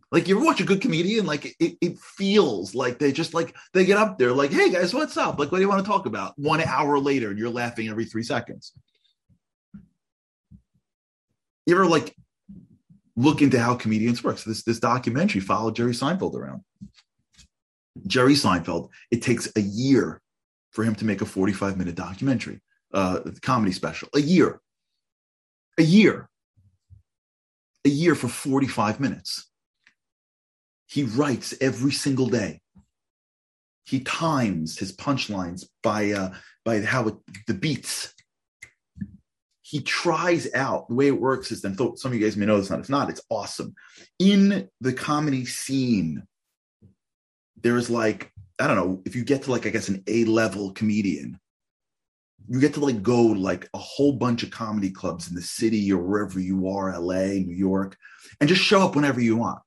like, 0.10 0.30
you 0.30 0.38
ever 0.38 0.46
watch 0.46 0.62
a 0.62 0.66
good 0.66 0.80
comedian? 0.80 1.26
Like, 1.26 1.58
it, 1.60 1.76
it 1.82 2.00
feels 2.00 2.74
like 2.74 3.00
they 3.00 3.12
just 3.12 3.34
like, 3.34 3.54
they 3.74 3.84
get 3.84 3.98
up 3.98 4.18
there, 4.18 4.32
like, 4.32 4.54
hey 4.54 4.72
guys, 4.72 4.94
what's 4.94 5.18
up? 5.18 5.40
Like, 5.40 5.52
what 5.52 5.58
do 5.58 5.62
you 5.62 5.68
want 5.68 5.84
to 5.84 5.92
talk 5.92 6.06
about? 6.06 6.34
One 6.38 6.62
hour 6.62 6.98
later, 7.00 7.32
and 7.32 7.38
you're 7.38 7.50
laughing 7.50 7.90
every 7.90 8.06
three 8.06 8.24
seconds. 8.24 8.72
You 11.66 11.76
ever 11.76 11.86
like 11.86 12.16
look 13.20 13.42
into 13.42 13.60
how 13.60 13.76
comedians 13.76 14.24
work. 14.24 14.38
So 14.38 14.50
this 14.50 14.64
this 14.64 14.80
documentary 14.80 15.42
followed 15.42 15.76
Jerry 15.76 15.92
Seinfeld 15.92 16.36
around. 16.36 16.62
Jerry 18.08 18.34
Seinfeld, 18.34 18.90
it 19.12 19.22
takes 19.22 19.52
a 19.58 19.62
year 19.62 20.22
for 20.72 20.86
him 20.86 20.96
to 20.96 21.06
make 21.06 21.22
a 21.22 21.26
45 21.26 21.78
minute 21.78 21.96
documentary, 21.96 22.62
uh, 22.94 23.20
comedy 23.42 23.74
special. 23.74 24.08
A 24.16 24.22
year. 24.22 24.62
A 25.78 25.84
year. 25.84 26.30
A 27.86 27.90
year 27.90 28.16
for 28.16 28.30
45 28.30 29.00
minutes. 29.00 29.50
He 30.88 31.04
writes 31.04 31.54
every 31.60 31.92
single 31.92 32.28
day. 32.28 32.62
He 33.86 34.00
times 34.00 34.78
his 34.78 34.96
punchlines 34.96 35.66
by 35.84 36.12
uh, 36.12 36.34
by 36.64 36.82
how 36.82 37.08
it, 37.10 37.16
the 37.48 37.54
beats 37.54 38.14
he 39.70 39.82
tries 39.82 40.52
out 40.56 40.90
the 40.90 40.96
way 40.96 41.08
it 41.08 41.22
works 41.22 41.52
is 41.52 41.62
then 41.62 41.78
some 41.78 42.12
of 42.12 42.18
you 42.18 42.26
guys 42.26 42.36
may 42.36 42.46
know 42.46 42.58
this 42.58 42.72
not 42.72 42.80
if 42.80 42.90
not 42.90 43.10
it's 43.10 43.22
awesome 43.30 43.76
in 44.18 44.68
the 44.82 44.92
comedy 44.92 45.46
scene 45.46 46.24
there's 47.62 47.90
like 47.90 48.32
i 48.60 48.66
don't 48.66 48.76
know 48.76 49.02
if 49.06 49.16
you 49.16 49.24
get 49.24 49.44
to 49.44 49.52
like 49.52 49.68
i 49.68 49.70
guess 49.70 49.88
an 49.88 50.04
a 50.08 50.26
level 50.26 50.72
comedian 50.72 51.40
you 52.48 52.60
get 52.60 52.74
to 52.74 52.80
like 52.80 53.04
go 53.04 53.22
like 53.22 53.70
a 53.76 53.78
whole 53.78 54.14
bunch 54.14 54.42
of 54.42 54.50
comedy 54.50 54.90
clubs 54.90 55.30
in 55.30 55.36
the 55.36 55.42
city 55.42 55.94
or 55.94 56.02
wherever 56.02 56.40
you 56.40 56.68
are 56.68 56.98
la 57.00 57.14
new 57.14 57.56
york 57.56 57.96
and 58.40 58.50
just 58.50 58.64
show 58.64 58.82
up 58.82 58.96
whenever 58.96 59.22
you 59.22 59.36
want 59.36 59.60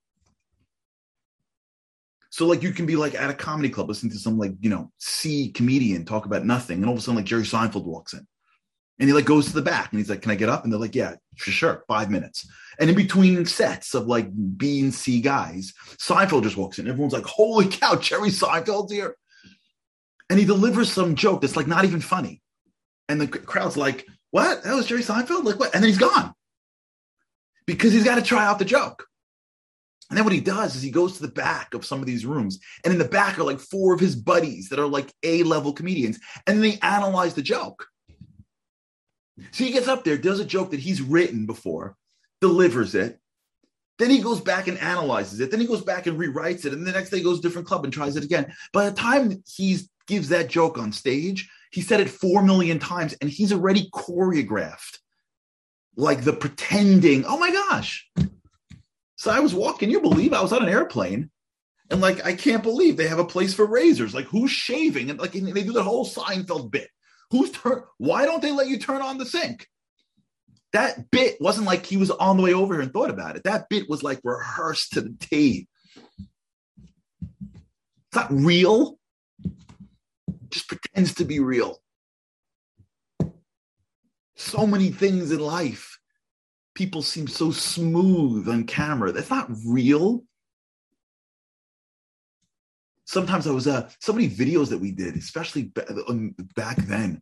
So 2.30 2.46
like 2.46 2.62
you 2.62 2.72
can 2.72 2.86
be 2.86 2.96
like 2.96 3.14
at 3.14 3.30
a 3.30 3.34
comedy 3.34 3.68
club 3.68 3.88
listening 3.88 4.10
to 4.12 4.18
some 4.18 4.38
like, 4.38 4.54
you 4.62 4.70
know, 4.70 4.90
C 4.96 5.50
comedian 5.52 6.06
talk 6.06 6.24
about 6.24 6.46
nothing. 6.46 6.78
And 6.78 6.86
all 6.86 6.94
of 6.94 6.98
a 6.98 7.02
sudden 7.02 7.16
like 7.16 7.26
Jerry 7.26 7.42
Seinfeld 7.42 7.84
walks 7.84 8.14
in 8.14 8.26
and 8.98 9.08
he 9.08 9.12
like 9.12 9.24
goes 9.24 9.46
to 9.46 9.52
the 9.52 9.62
back 9.62 9.90
and 9.90 9.98
he's 9.98 10.10
like, 10.10 10.22
can 10.22 10.30
I 10.30 10.36
get 10.36 10.48
up? 10.48 10.64
And 10.64 10.72
they're 10.72 10.80
like, 10.80 10.94
yeah, 10.94 11.16
for 11.36 11.50
sure. 11.50 11.84
Five 11.88 12.10
minutes. 12.10 12.48
And 12.78 12.88
in 12.88 12.96
between 12.96 13.44
sets 13.46 13.94
of 13.94 14.06
like 14.06 14.28
B 14.56 14.80
and 14.80 14.94
C 14.94 15.20
guys, 15.20 15.72
Seinfeld 15.96 16.44
just 16.44 16.56
walks 16.56 16.78
in. 16.78 16.88
Everyone's 16.88 17.12
like, 17.12 17.24
holy 17.24 17.68
cow, 17.68 17.96
Jerry 17.96 18.28
Seinfeld's 18.28 18.92
here. 18.92 19.16
And 20.30 20.38
he 20.38 20.44
delivers 20.44 20.90
some 20.90 21.14
joke 21.14 21.40
that's 21.40 21.56
like 21.56 21.66
not 21.66 21.84
even 21.84 22.00
funny. 22.00 22.40
And 23.08 23.20
the 23.20 23.28
crowd's 23.28 23.76
like, 23.76 24.06
what? 24.30 24.62
That 24.62 24.74
was 24.74 24.86
Jerry 24.86 25.02
Seinfeld? 25.02 25.44
Like 25.44 25.58
what? 25.58 25.74
And 25.74 25.82
then 25.82 25.88
he's 25.88 25.98
gone 25.98 26.32
because 27.66 27.92
he's 27.92 28.04
got 28.04 28.16
to 28.16 28.22
try 28.22 28.44
out 28.44 28.58
the 28.58 28.64
joke. 28.64 29.06
And 30.10 30.16
then 30.18 30.24
what 30.24 30.34
he 30.34 30.40
does 30.40 30.76
is 30.76 30.82
he 30.82 30.90
goes 30.90 31.16
to 31.16 31.22
the 31.22 31.32
back 31.32 31.72
of 31.72 31.86
some 31.86 32.00
of 32.00 32.06
these 32.06 32.26
rooms, 32.26 32.60
and 32.84 32.92
in 32.92 32.98
the 32.98 33.08
back 33.08 33.38
are 33.38 33.44
like 33.44 33.58
four 33.58 33.94
of 33.94 34.00
his 34.00 34.14
buddies 34.14 34.68
that 34.68 34.78
are 34.78 34.86
like 34.86 35.10
A 35.22 35.42
level 35.42 35.72
comedians, 35.72 36.20
and 36.46 36.62
they 36.62 36.78
analyze 36.82 37.32
the 37.32 37.40
joke. 37.40 37.86
So 39.52 39.64
he 39.64 39.72
gets 39.72 39.88
up 39.88 40.04
there, 40.04 40.16
does 40.16 40.40
a 40.40 40.44
joke 40.44 40.70
that 40.70 40.80
he's 40.80 41.00
written 41.00 41.46
before, 41.46 41.96
delivers 42.40 42.94
it. 42.94 43.18
Then 43.98 44.10
he 44.10 44.20
goes 44.20 44.40
back 44.40 44.68
and 44.68 44.78
analyzes 44.78 45.40
it. 45.40 45.50
Then 45.50 45.60
he 45.60 45.66
goes 45.66 45.82
back 45.82 46.06
and 46.06 46.18
rewrites 46.18 46.64
it. 46.64 46.72
And 46.72 46.86
the 46.86 46.92
next 46.92 47.10
day 47.10 47.22
goes 47.22 47.40
different 47.40 47.66
club 47.66 47.84
and 47.84 47.92
tries 47.92 48.16
it 48.16 48.24
again. 48.24 48.52
By 48.72 48.88
the 48.88 48.96
time 48.96 49.42
he 49.46 49.78
gives 50.06 50.28
that 50.30 50.48
joke 50.48 50.78
on 50.78 50.92
stage, 50.92 51.48
he 51.70 51.80
said 51.80 52.00
it 52.00 52.10
four 52.10 52.42
million 52.42 52.78
times 52.78 53.14
and 53.20 53.30
he's 53.30 53.52
already 53.52 53.88
choreographed 53.90 54.98
like 55.96 56.22
the 56.22 56.32
pretending. 56.32 57.24
Oh 57.26 57.38
my 57.38 57.50
gosh. 57.50 58.10
So 59.16 59.30
I 59.30 59.40
was 59.40 59.54
walking, 59.54 59.90
you 59.90 60.00
believe 60.00 60.32
I 60.32 60.42
was 60.42 60.52
on 60.52 60.62
an 60.62 60.68
airplane. 60.68 61.30
And 61.90 62.00
like, 62.00 62.24
I 62.24 62.34
can't 62.34 62.62
believe 62.62 62.96
they 62.96 63.08
have 63.08 63.18
a 63.18 63.24
place 63.24 63.52
for 63.54 63.66
razors. 63.66 64.14
Like, 64.14 64.24
who's 64.26 64.50
shaving? 64.50 65.10
And 65.10 65.20
like, 65.20 65.34
and 65.34 65.46
they 65.48 65.62
do 65.62 65.72
the 65.72 65.82
whole 65.82 66.06
Seinfeld 66.06 66.70
bit. 66.70 66.88
Who's 67.32 67.50
turn? 67.50 67.82
Why 67.96 68.26
don't 68.26 68.42
they 68.42 68.52
let 68.52 68.68
you 68.68 68.78
turn 68.78 69.00
on 69.02 69.18
the 69.18 69.26
sink? 69.26 69.66
That 70.74 71.10
bit 71.10 71.38
wasn't 71.40 71.66
like 71.66 71.84
he 71.84 71.96
was 71.96 72.10
on 72.10 72.36
the 72.36 72.42
way 72.42 72.52
over 72.52 72.74
here 72.74 72.82
and 72.82 72.92
thought 72.92 73.10
about 73.10 73.36
it. 73.36 73.44
That 73.44 73.68
bit 73.68 73.88
was 73.88 74.02
like 74.02 74.20
rehearsed 74.22 74.92
to 74.92 75.00
the 75.00 75.16
T. 75.18 75.66
It's 77.18 78.14
not 78.14 78.30
real. 78.30 78.98
just 80.50 80.68
pretends 80.68 81.14
to 81.14 81.24
be 81.24 81.40
real. 81.40 81.78
So 84.36 84.66
many 84.66 84.90
things 84.90 85.32
in 85.32 85.40
life 85.40 85.98
people 86.74 87.02
seem 87.02 87.26
so 87.26 87.50
smooth 87.50 88.48
on 88.48 88.64
camera. 88.64 89.12
That's 89.12 89.30
not 89.30 89.50
real. 89.66 90.24
Sometimes 93.12 93.46
I 93.46 93.50
was 93.50 93.66
uh 93.66 93.90
so 94.00 94.14
many 94.14 94.26
videos 94.26 94.70
that 94.70 94.78
we 94.78 94.90
did, 94.90 95.16
especially 95.16 95.70
um, 96.08 96.34
back 96.56 96.78
then, 96.78 97.20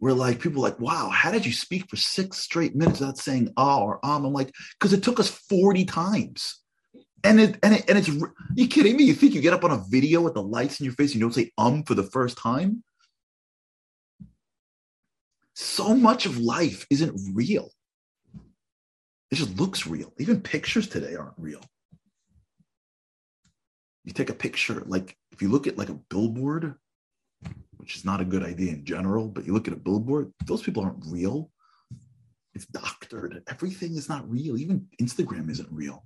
where 0.00 0.14
like 0.14 0.40
people 0.40 0.60
like, 0.60 0.80
wow, 0.80 1.10
how 1.10 1.30
did 1.30 1.46
you 1.46 1.52
speak 1.52 1.88
for 1.88 1.94
six 1.94 2.38
straight 2.38 2.74
minutes 2.74 2.98
without 2.98 3.18
saying 3.18 3.52
ah 3.56 3.78
or 3.78 4.04
um? 4.04 4.24
I'm 4.24 4.32
like, 4.32 4.52
because 4.72 4.92
it 4.92 5.04
took 5.04 5.20
us 5.20 5.28
40 5.28 5.84
times. 5.84 6.60
And 7.22 7.38
it 7.38 7.56
and 7.62 7.74
it 7.74 7.84
and 7.88 7.96
it's 7.96 8.08
you 8.08 8.66
kidding 8.66 8.96
me? 8.96 9.04
You 9.04 9.14
think 9.14 9.32
you 9.32 9.40
get 9.40 9.54
up 9.54 9.62
on 9.62 9.70
a 9.70 9.84
video 9.88 10.20
with 10.22 10.34
the 10.34 10.42
lights 10.42 10.80
in 10.80 10.86
your 10.86 10.94
face 10.94 11.12
and 11.12 11.20
you 11.20 11.24
don't 11.24 11.32
say 11.32 11.52
um 11.56 11.84
for 11.84 11.94
the 11.94 12.02
first 12.02 12.36
time? 12.36 12.82
So 15.54 15.94
much 15.94 16.26
of 16.26 16.38
life 16.38 16.84
isn't 16.90 17.16
real. 17.32 17.70
It 19.30 19.36
just 19.36 19.56
looks 19.56 19.86
real. 19.86 20.12
Even 20.18 20.40
pictures 20.40 20.88
today 20.88 21.14
aren't 21.14 21.38
real. 21.38 21.60
You 24.04 24.12
take 24.12 24.30
a 24.30 24.34
picture, 24.34 24.82
like 24.86 25.16
if 25.30 25.40
you 25.40 25.48
look 25.48 25.66
at 25.66 25.78
like 25.78 25.88
a 25.88 26.00
billboard, 26.10 26.74
which 27.76 27.96
is 27.96 28.04
not 28.04 28.20
a 28.20 28.24
good 28.24 28.42
idea 28.42 28.72
in 28.72 28.84
general, 28.84 29.28
but 29.28 29.46
you 29.46 29.52
look 29.52 29.68
at 29.68 29.74
a 29.74 29.76
billboard, 29.76 30.32
those 30.44 30.62
people 30.62 30.82
aren't 30.82 31.06
real. 31.06 31.50
It's 32.54 32.66
doctored. 32.66 33.42
Everything 33.48 33.96
is 33.96 34.08
not 34.08 34.28
real. 34.28 34.58
Even 34.58 34.86
Instagram 35.00 35.50
isn't 35.50 35.68
real. 35.70 36.04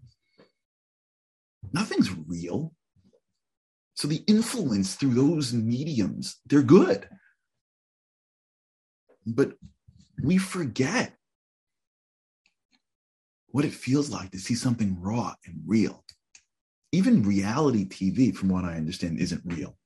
Nothing's 1.72 2.10
real. 2.12 2.72
So 3.94 4.08
the 4.08 4.22
influence 4.26 4.94
through 4.94 5.14
those 5.14 5.52
mediums, 5.52 6.36
they're 6.46 6.62
good. 6.62 7.08
But 9.26 9.54
we 10.22 10.38
forget 10.38 11.14
what 13.48 13.64
it 13.64 13.72
feels 13.72 14.10
like 14.10 14.30
to 14.30 14.38
see 14.38 14.54
something 14.54 15.00
raw 15.00 15.34
and 15.46 15.62
real. 15.66 16.04
Even 16.92 17.22
reality 17.22 17.84
TV, 17.86 18.34
from 18.34 18.48
what 18.48 18.64
I 18.64 18.76
understand, 18.76 19.18
isn't 19.18 19.42
real. 19.44 19.76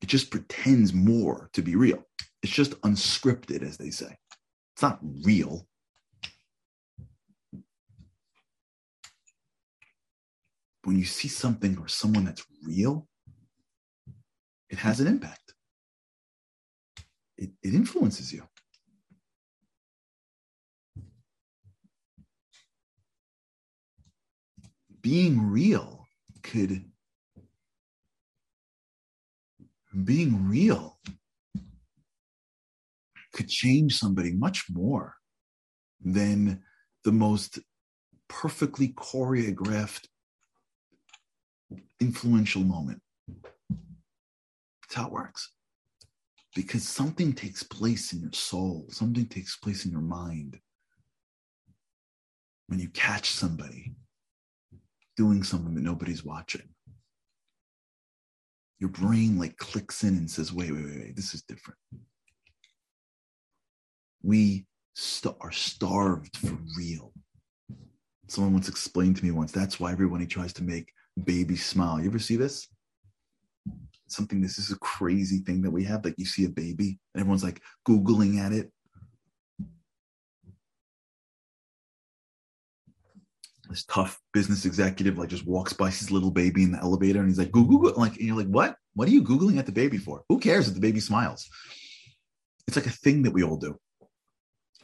It 0.00 0.06
just 0.08 0.30
pretends 0.30 0.92
more 0.92 1.50
to 1.52 1.62
be 1.62 1.76
real. 1.76 2.04
It's 2.42 2.52
just 2.52 2.80
unscripted, 2.82 3.62
as 3.62 3.76
they 3.76 3.90
say. 3.90 4.16
It's 4.74 4.82
not 4.82 4.98
real. 5.24 5.66
When 10.84 10.98
you 10.98 11.04
see 11.04 11.28
something 11.28 11.78
or 11.78 11.86
someone 11.86 12.24
that's 12.24 12.44
real, 12.66 13.06
it 14.70 14.78
has 14.78 14.98
an 15.00 15.06
impact. 15.06 15.54
It, 17.36 17.50
it 17.62 17.74
influences 17.74 18.32
you. 18.32 18.42
Being 25.02 25.50
real 25.50 26.06
could 26.42 26.84
being 30.04 30.48
real 30.48 30.98
could 33.32 33.48
change 33.48 33.98
somebody 33.98 34.32
much 34.32 34.64
more 34.70 35.14
than 36.00 36.62
the 37.04 37.12
most 37.12 37.58
perfectly 38.28 38.88
choreographed 38.88 40.06
influential 42.00 42.62
moment. 42.62 43.00
That's 44.82 44.94
how 44.94 45.06
it 45.06 45.12
works. 45.12 45.52
Because 46.54 46.86
something 46.86 47.32
takes 47.32 47.62
place 47.62 48.12
in 48.12 48.20
your 48.20 48.32
soul, 48.32 48.86
something 48.90 49.26
takes 49.26 49.56
place 49.56 49.84
in 49.86 49.90
your 49.90 50.00
mind 50.00 50.58
when 52.66 52.78
you 52.78 52.88
catch 52.90 53.30
somebody 53.30 53.94
doing 55.16 55.42
something 55.42 55.74
that 55.74 55.82
nobody's 55.82 56.24
watching. 56.24 56.68
Your 58.78 58.90
brain 58.90 59.38
like 59.38 59.56
clicks 59.58 60.02
in 60.02 60.16
and 60.16 60.30
says, 60.30 60.52
wait, 60.52 60.72
wait, 60.72 60.84
wait, 60.84 60.98
wait, 60.98 61.16
this 61.16 61.34
is 61.34 61.42
different. 61.42 61.78
We 64.22 64.66
st- 64.94 65.36
are 65.40 65.52
starved 65.52 66.36
for 66.36 66.58
real. 66.76 67.12
Someone 68.28 68.54
once 68.54 68.68
explained 68.68 69.16
to 69.16 69.24
me 69.24 69.30
once 69.30 69.52
that's 69.52 69.78
why 69.78 69.92
everybody 69.92 70.26
tries 70.26 70.52
to 70.54 70.64
make 70.64 70.90
baby 71.24 71.56
smile. 71.56 72.00
You 72.00 72.08
ever 72.08 72.18
see 72.18 72.36
this? 72.36 72.66
Something, 74.08 74.40
this 74.40 74.58
is 74.58 74.72
a 74.72 74.78
crazy 74.78 75.40
thing 75.40 75.62
that 75.62 75.70
we 75.70 75.84
have. 75.84 76.04
Like 76.04 76.14
you 76.18 76.24
see 76.24 76.44
a 76.44 76.50
baby 76.50 76.98
and 77.14 77.20
everyone's 77.20 77.44
like 77.44 77.60
Googling 77.86 78.38
at 78.38 78.52
it 78.52 78.72
this 83.72 83.84
tough 83.84 84.20
business 84.32 84.64
executive 84.64 85.18
like 85.18 85.28
just 85.28 85.46
walks 85.46 85.72
by 85.72 85.90
his 85.90 86.10
little 86.10 86.30
baby 86.30 86.62
in 86.62 86.72
the 86.72 86.78
elevator 86.78 87.20
and 87.20 87.28
he's 87.28 87.38
like 87.38 87.50
google 87.50 87.78
Google. 87.78 88.00
like 88.00 88.16
and 88.16 88.26
you're 88.26 88.36
like 88.36 88.46
what? 88.46 88.76
What 88.94 89.08
are 89.08 89.12
you 89.12 89.22
googling 89.22 89.58
at 89.58 89.66
the 89.66 89.72
baby 89.72 89.98
for? 89.98 90.22
Who 90.28 90.38
cares 90.38 90.68
if 90.68 90.74
the 90.74 90.80
baby 90.80 91.00
smiles? 91.00 91.48
It's 92.68 92.76
like 92.76 92.86
a 92.86 92.90
thing 92.90 93.22
that 93.22 93.32
we 93.32 93.42
all 93.42 93.56
do. 93.56 93.78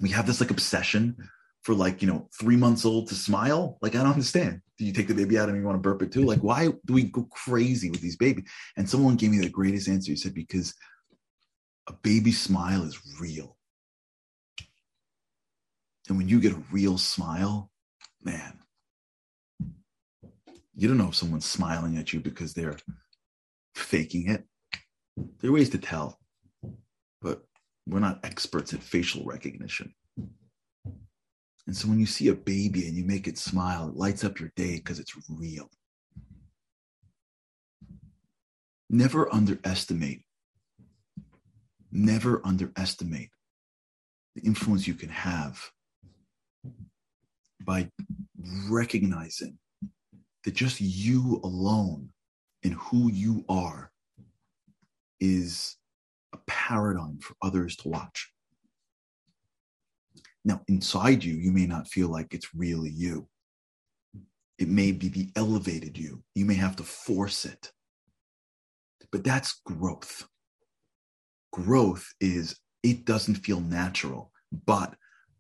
We 0.01 0.09
have 0.11 0.27
this 0.27 0.41
like 0.41 0.51
obsession 0.51 1.17
for 1.63 1.75
like 1.75 2.01
you 2.01 2.09
know 2.09 2.29
three 2.39 2.57
months 2.57 2.85
old 2.85 3.09
to 3.09 3.15
smile. 3.15 3.79
Like 3.83 3.95
i 3.95 3.99
don't 3.99 4.13
understand. 4.13 4.63
Do 4.79 4.85
you 4.85 4.93
take 4.93 5.09
the 5.09 5.15
baby 5.15 5.39
out 5.39 5.49
and 5.49 5.59
you 5.59 5.65
want 5.65 5.77
to 5.77 5.89
burp 5.89 6.03
it 6.03 6.13
too? 6.13 6.23
Like 6.23 6.41
why 6.41 6.69
do 6.87 6.93
we 6.95 7.05
go 7.05 7.25
crazy 7.25 7.91
with 7.91 8.01
these 8.01 8.17
babies 8.17 8.49
and 8.77 8.89
someone 8.89 9.17
gave 9.17 9.31
me 9.31 9.39
the 9.39 9.49
greatest 9.49 9.89
answer. 9.89 10.13
He 10.13 10.17
said 10.17 10.35
because 10.35 10.75
a 11.89 11.93
baby 11.93 12.33
smile 12.33 12.85
is 12.85 12.99
real. 13.21 13.57
And 16.09 16.17
when 16.17 16.29
you 16.29 16.41
get 16.41 16.53
a 16.53 16.63
real 16.73 16.97
smile 16.97 17.71
man 18.23 18.59
you 20.79 20.87
don't 20.87 20.97
know 20.97 21.09
if 21.09 21.17
someone's 21.17 21.45
smiling 21.45 21.99
at 21.99 22.13
you 22.13 22.21
because 22.21 22.55
they're 22.55 22.77
faking 23.75 24.31
it. 24.31 24.45
There 25.41 25.51
are 25.51 25.53
ways 25.53 25.71
to 25.71 25.79
tell, 25.79 26.21
but 27.21 27.43
we're 27.89 27.99
not 27.99 28.21
experts 28.23 28.73
at 28.73 28.81
facial 28.81 29.25
recognition. 29.25 29.93
And 31.67 31.77
so 31.77 31.89
when 31.89 31.99
you 31.99 32.07
see 32.07 32.29
a 32.29 32.35
baby 32.35 32.87
and 32.87 32.97
you 32.97 33.05
make 33.05 33.27
it 33.27 33.39
smile, 33.39 33.89
it 33.89 33.97
lights 33.97 34.23
up 34.23 34.39
your 34.39 34.53
day 34.55 34.77
because 34.77 35.01
it's 35.01 35.15
real. 35.29 35.69
Never 38.89 39.35
underestimate, 39.35 40.23
never 41.91 42.41
underestimate 42.47 43.31
the 44.37 44.43
influence 44.43 44.87
you 44.87 44.95
can 44.95 45.09
have 45.09 45.61
by 47.65 47.91
recognizing 48.71 49.59
that 50.49 50.55
just 50.55 50.81
you 50.81 51.43
alone 51.45 52.09
and 52.65 52.73
who 52.73 53.11
you 53.13 53.45
are 53.51 53.93
is 55.21 55.77
a 56.33 56.39
paradigm 56.47 57.19
for 57.19 57.35
others 57.43 57.77
to 57.77 57.91
watch. 57.91 58.33
Now, 60.47 60.63
inside 60.67 61.23
you, 61.23 61.35
you 61.35 61.53
may 61.53 61.67
not 61.67 61.87
feel 61.87 62.09
like 62.09 62.33
it's 62.33 62.55
really 62.55 62.89
you. 62.89 63.29
It 64.59 64.71
may 64.71 64.91
be 64.91 65.11
the 65.11 65.29
elevated 65.37 65.99
you. 65.99 66.23
You 66.35 66.47
may 66.47 66.55
have 66.55 66.77
to 66.77 66.83
force 66.83 67.45
it. 67.45 67.71
But 69.13 69.25
that's 69.25 69.61
growth. 69.67 70.27
Growth 71.53 72.11
is, 72.23 72.59
it 72.83 73.05
doesn't 73.05 73.35
feel 73.35 73.61
natural, 73.61 74.33
but 74.65 74.95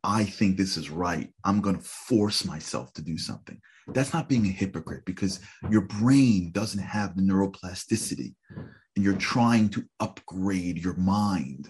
I 0.04 0.24
think 0.24 0.56
this 0.56 0.76
is 0.76 0.90
right. 0.90 1.30
I'm 1.44 1.60
going 1.60 1.76
to 1.76 1.82
force 1.82 2.44
myself 2.44 2.92
to 2.94 3.02
do 3.02 3.18
something. 3.18 3.60
That's 3.88 4.12
not 4.12 4.28
being 4.28 4.46
a 4.46 4.50
hypocrite 4.50 5.04
because 5.04 5.40
your 5.70 5.82
brain 5.82 6.50
doesn't 6.52 6.82
have 6.82 7.16
the 7.16 7.22
neuroplasticity 7.22 8.34
and 8.48 9.04
you're 9.04 9.16
trying 9.16 9.70
to 9.70 9.84
upgrade 9.98 10.78
your 10.78 10.94
mind. 10.94 11.68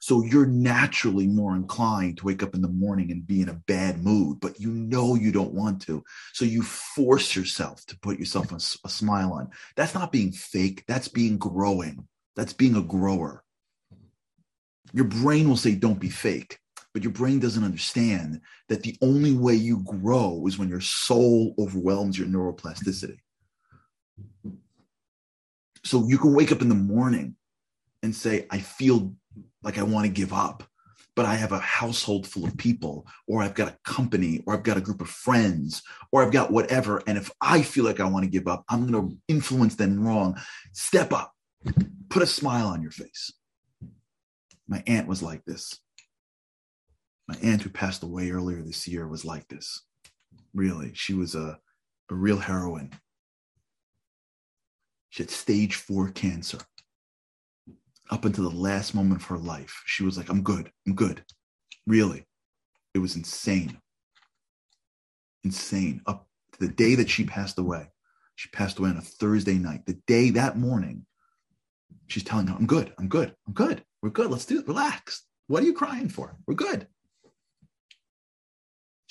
So 0.00 0.24
you're 0.24 0.46
naturally 0.46 1.28
more 1.28 1.54
inclined 1.54 2.18
to 2.18 2.26
wake 2.26 2.42
up 2.42 2.54
in 2.54 2.62
the 2.62 2.68
morning 2.68 3.12
and 3.12 3.24
be 3.24 3.40
in 3.40 3.48
a 3.48 3.62
bad 3.68 4.02
mood, 4.02 4.40
but 4.40 4.58
you 4.58 4.70
know 4.70 5.14
you 5.14 5.30
don't 5.30 5.54
want 5.54 5.82
to. 5.82 6.02
So 6.32 6.44
you 6.44 6.62
force 6.62 7.36
yourself 7.36 7.86
to 7.86 7.98
put 8.00 8.18
yourself 8.18 8.50
a, 8.50 8.56
a 8.84 8.90
smile 8.90 9.32
on. 9.34 9.50
That's 9.76 9.94
not 9.94 10.10
being 10.10 10.32
fake. 10.32 10.82
That's 10.88 11.06
being 11.06 11.38
growing. 11.38 12.08
That's 12.34 12.52
being 12.52 12.74
a 12.74 12.82
grower. 12.82 13.44
Your 14.92 15.04
brain 15.04 15.48
will 15.48 15.56
say, 15.56 15.76
don't 15.76 16.00
be 16.00 16.10
fake 16.10 16.58
but 16.92 17.02
your 17.02 17.12
brain 17.12 17.38
doesn't 17.38 17.64
understand 17.64 18.40
that 18.68 18.82
the 18.82 18.96
only 19.00 19.32
way 19.32 19.54
you 19.54 19.82
grow 19.84 20.44
is 20.46 20.58
when 20.58 20.68
your 20.68 20.80
soul 20.80 21.54
overwhelms 21.58 22.18
your 22.18 22.28
neuroplasticity. 22.28 23.18
So 25.84 26.06
you 26.06 26.18
can 26.18 26.34
wake 26.34 26.52
up 26.52 26.62
in 26.62 26.68
the 26.68 26.74
morning 26.74 27.36
and 28.02 28.14
say, 28.14 28.46
I 28.50 28.58
feel 28.58 29.14
like 29.62 29.78
I 29.78 29.82
want 29.82 30.06
to 30.06 30.12
give 30.12 30.32
up, 30.32 30.64
but 31.16 31.26
I 31.26 31.34
have 31.34 31.52
a 31.52 31.58
household 31.58 32.26
full 32.26 32.44
of 32.44 32.56
people, 32.56 33.06
or 33.26 33.42
I've 33.42 33.54
got 33.54 33.68
a 33.68 33.78
company, 33.84 34.42
or 34.46 34.54
I've 34.54 34.62
got 34.62 34.76
a 34.76 34.82
group 34.82 35.00
of 35.00 35.08
friends, 35.08 35.82
or 36.10 36.22
I've 36.22 36.32
got 36.32 36.50
whatever. 36.50 37.02
And 37.06 37.18
if 37.18 37.30
I 37.40 37.62
feel 37.62 37.84
like 37.84 38.00
I 38.00 38.08
want 38.08 38.24
to 38.24 38.30
give 38.30 38.48
up, 38.48 38.64
I'm 38.68 38.90
going 38.90 39.08
to 39.08 39.16
influence 39.28 39.74
them 39.74 40.04
wrong. 40.04 40.38
Step 40.72 41.12
up, 41.12 41.32
put 42.08 42.22
a 42.22 42.26
smile 42.26 42.68
on 42.68 42.82
your 42.82 42.92
face. 42.92 43.32
My 44.68 44.82
aunt 44.86 45.08
was 45.08 45.22
like 45.22 45.44
this. 45.44 45.78
My 47.28 47.36
aunt, 47.42 47.62
who 47.62 47.70
passed 47.70 48.02
away 48.02 48.30
earlier 48.30 48.62
this 48.62 48.88
year, 48.88 49.06
was 49.06 49.24
like 49.24 49.48
this. 49.48 49.82
Really, 50.54 50.92
she 50.94 51.14
was 51.14 51.34
a, 51.34 51.58
a 52.10 52.14
real 52.14 52.38
heroine. 52.38 52.92
She 55.10 55.22
had 55.22 55.30
stage 55.30 55.76
four 55.76 56.10
cancer. 56.10 56.58
Up 58.10 58.24
until 58.24 58.50
the 58.50 58.56
last 58.56 58.94
moment 58.94 59.20
of 59.20 59.26
her 59.28 59.38
life, 59.38 59.82
she 59.86 60.02
was 60.02 60.16
like, 60.16 60.28
I'm 60.28 60.42
good, 60.42 60.70
I'm 60.86 60.94
good. 60.94 61.24
Really. 61.86 62.26
It 62.94 62.98
was 62.98 63.16
insane. 63.16 63.78
Insane. 65.44 66.02
Up 66.06 66.26
to 66.52 66.66
the 66.66 66.72
day 66.72 66.94
that 66.96 67.08
she 67.08 67.24
passed 67.24 67.58
away. 67.58 67.88
She 68.34 68.48
passed 68.50 68.78
away 68.78 68.90
on 68.90 68.98
a 68.98 69.02
Thursday 69.02 69.54
night. 69.54 69.86
The 69.86 69.98
day 70.06 70.30
that 70.30 70.58
morning, 70.58 71.06
she's 72.08 72.24
telling 72.24 72.48
her, 72.48 72.56
I'm 72.58 72.66
good, 72.66 72.92
I'm 72.98 73.08
good, 73.08 73.34
I'm 73.46 73.54
good. 73.54 73.82
We're 74.02 74.10
good. 74.10 74.30
Let's 74.30 74.44
do 74.44 74.58
it. 74.58 74.68
Relax. 74.68 75.24
What 75.46 75.62
are 75.62 75.66
you 75.66 75.72
crying 75.72 76.08
for? 76.08 76.36
We're 76.46 76.54
good 76.54 76.88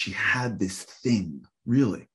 she 0.02 0.12
had 0.14 0.58
this 0.58 0.82
thing, 0.82 1.46
really. 1.64 2.10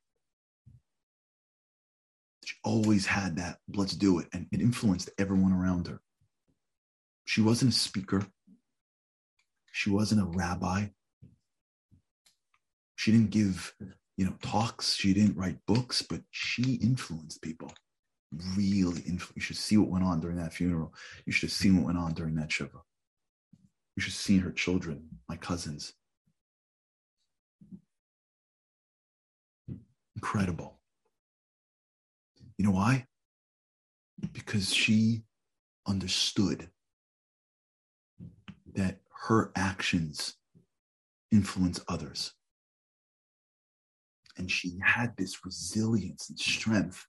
She 2.45 2.57
always 2.65 3.07
had 3.07 3.37
that, 3.37 3.59
let's 3.77 3.95
do 3.95 4.19
it. 4.19 4.27
And 4.33 4.49
it 4.51 4.61
influenced 4.61 5.09
everyone 5.19 5.53
around 5.53 5.87
her. 5.87 6.01
She 7.27 7.43
wasn't 7.43 7.71
a 7.71 7.77
speaker, 7.77 8.27
she 9.71 9.91
wasn't 9.91 10.23
a 10.23 10.25
rabbi. 10.25 10.87
She 12.97 13.13
didn't 13.13 13.31
give, 13.31 13.73
you 14.17 14.25
know, 14.25 14.35
talks, 14.43 14.97
she 14.97 15.15
didn't 15.15 15.37
write 15.37 15.59
books, 15.69 16.03
but 16.03 16.23
she 16.33 16.81
influenced 16.83 17.41
people. 17.41 17.73
Really. 18.57 19.03
You 19.07 19.41
should 19.41 19.59
see 19.59 19.77
what 19.77 19.91
went 19.91 20.05
on 20.05 20.19
during 20.19 20.39
that 20.39 20.55
funeral. 20.55 20.93
You 21.25 21.33
should 21.33 21.51
have 21.51 21.57
seen 21.57 21.77
what 21.77 21.87
went 21.87 21.99
on 21.99 22.15
during 22.15 22.35
that 22.35 22.51
shiva. 22.51 22.81
You 23.95 24.01
should 24.01 24.13
have 24.13 24.21
seen 24.21 24.41
her 24.41 24.51
children, 24.51 25.07
my 25.29 25.37
cousins, 25.37 25.93
Incredible. 30.17 30.81
You 32.59 32.65
know 32.65 32.73
why? 32.73 33.07
Because 34.33 34.75
she 34.75 35.23
understood 35.87 36.71
that 38.75 39.01
her 39.27 39.53
actions 39.55 40.35
influence 41.31 41.81
others. 41.87 42.33
And 44.39 44.51
she 44.51 44.79
had 44.83 45.15
this 45.17 45.45
resilience 45.45 46.29
and 46.31 46.39
strength 46.39 47.07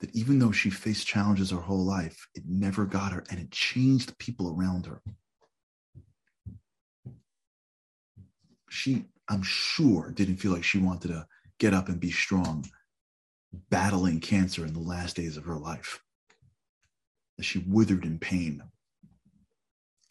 that 0.00 0.14
even 0.14 0.38
though 0.38 0.52
she 0.52 0.70
faced 0.70 1.06
challenges 1.06 1.50
her 1.50 1.60
whole 1.60 1.84
life, 1.84 2.28
it 2.34 2.44
never 2.46 2.86
got 2.86 3.12
her 3.12 3.24
and 3.30 3.40
it 3.40 3.50
changed 3.50 4.08
the 4.08 4.16
people 4.16 4.54
around 4.56 4.86
her. 4.86 5.00
She, 8.68 9.06
I'm 9.28 9.42
sure, 9.42 10.10
didn't 10.10 10.38
feel 10.38 10.52
like 10.52 10.64
she 10.64 10.78
wanted 10.78 11.08
to 11.08 11.26
get 11.62 11.72
up 11.72 11.88
and 11.88 12.00
be 12.00 12.10
strong, 12.10 12.64
battling 13.70 14.18
cancer 14.18 14.66
in 14.66 14.72
the 14.72 14.80
last 14.80 15.14
days 15.14 15.36
of 15.36 15.44
her 15.44 15.56
life. 15.56 16.02
As 17.38 17.46
she 17.46 17.60
withered 17.68 18.04
in 18.04 18.18
pain, 18.18 18.60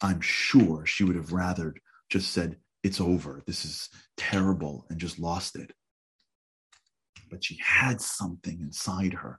I'm 0.00 0.22
sure 0.22 0.86
she 0.86 1.04
would 1.04 1.14
have 1.14 1.34
rather 1.34 1.74
just 2.08 2.32
said, 2.32 2.56
It's 2.82 3.02
over. 3.02 3.42
This 3.46 3.66
is 3.66 3.90
terrible, 4.16 4.86
and 4.88 4.98
just 4.98 5.18
lost 5.18 5.56
it. 5.56 5.72
But 7.30 7.44
she 7.44 7.58
had 7.62 8.00
something 8.00 8.58
inside 8.58 9.12
her 9.12 9.38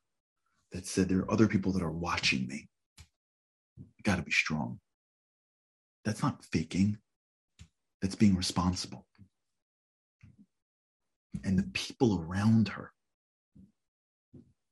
that 0.71 0.85
said, 0.85 1.09
There 1.09 1.21
are 1.21 1.31
other 1.31 1.47
people 1.47 1.71
that 1.71 1.81
are 1.81 1.91
watching 1.91 2.47
me. 2.47 2.69
Got 4.03 4.17
to 4.17 4.21
be 4.21 4.31
strong. 4.31 4.79
That's 6.05 6.21
not 6.21 6.45
faking, 6.45 6.99
that's 8.03 8.15
being 8.15 8.35
responsible 8.35 9.07
and 11.43 11.57
the 11.57 11.69
people 11.73 12.21
around 12.21 12.69
her 12.69 12.91